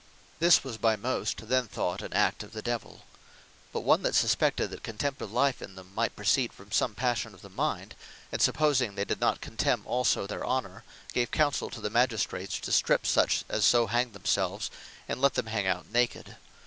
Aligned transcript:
This 0.39 0.63
was 0.63 0.79
by 0.79 0.95
most 0.95 1.47
then 1.47 1.67
thought 1.67 2.01
an 2.01 2.11
act 2.13 2.41
of 2.41 2.53
the 2.53 2.63
Divel. 2.63 3.03
But 3.71 3.81
one 3.81 4.01
that 4.01 4.15
suspected, 4.15 4.71
that 4.71 4.81
contempt 4.81 5.21
of 5.21 5.31
life 5.31 5.61
in 5.61 5.75
them, 5.75 5.93
might 5.93 6.15
proceed 6.15 6.53
from 6.53 6.71
some 6.71 6.95
Passion 6.95 7.35
of 7.35 7.43
the 7.43 7.51
mind, 7.51 7.93
and 8.31 8.41
supposing 8.41 8.95
they 8.95 9.05
did 9.05 9.21
not 9.21 9.41
contemne 9.41 9.83
also 9.85 10.25
their 10.25 10.43
honour, 10.43 10.83
gave 11.13 11.29
counsell 11.29 11.69
to 11.69 11.81
the 11.81 11.91
Magistrates, 11.91 12.59
to 12.61 12.71
strip 12.71 13.05
such 13.05 13.43
as 13.47 13.63
so 13.63 13.85
hang'd 13.85 14.13
themselves, 14.13 14.71
and 15.07 15.21
let 15.21 15.35
them 15.35 15.45
hang 15.45 15.67
out 15.67 15.87
naked. 15.91 16.35